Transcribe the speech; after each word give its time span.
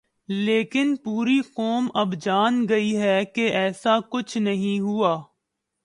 لیکن 0.29 0.95
پوری 0.95 1.39
قوم 1.53 1.87
اب 1.93 2.13
جان 2.21 2.65
گئی 2.69 2.95
ہے 2.97 3.23
کہ 3.25 3.49
ایسا 3.53 3.97
کچھ 4.09 4.37
نہیں 4.37 4.79
ہوا۔ 4.79 5.21